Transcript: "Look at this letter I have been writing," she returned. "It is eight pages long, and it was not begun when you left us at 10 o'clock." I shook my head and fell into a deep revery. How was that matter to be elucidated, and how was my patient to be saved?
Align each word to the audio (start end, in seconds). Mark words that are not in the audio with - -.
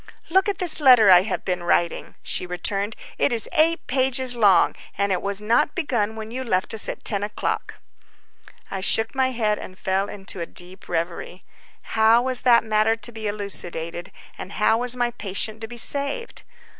"Look 0.31 0.49
at 0.49 0.57
this 0.57 0.79
letter 0.79 1.11
I 1.11 1.21
have 1.21 1.45
been 1.45 1.61
writing," 1.61 2.15
she 2.23 2.47
returned. 2.47 2.95
"It 3.19 3.31
is 3.31 3.47
eight 3.53 3.85
pages 3.85 4.33
long, 4.35 4.75
and 4.97 5.11
it 5.11 5.21
was 5.21 5.43
not 5.43 5.75
begun 5.75 6.15
when 6.15 6.31
you 6.31 6.43
left 6.43 6.73
us 6.73 6.89
at 6.89 7.03
10 7.03 7.21
o'clock." 7.21 7.75
I 8.71 8.81
shook 8.81 9.13
my 9.13 9.29
head 9.29 9.59
and 9.59 9.77
fell 9.77 10.09
into 10.09 10.39
a 10.39 10.47
deep 10.47 10.89
revery. 10.89 11.43
How 11.93 12.19
was 12.23 12.41
that 12.41 12.63
matter 12.63 12.95
to 12.95 13.11
be 13.11 13.27
elucidated, 13.27 14.11
and 14.39 14.53
how 14.53 14.79
was 14.79 14.95
my 14.95 15.11
patient 15.11 15.61
to 15.61 15.67
be 15.67 15.77
saved? 15.77 16.41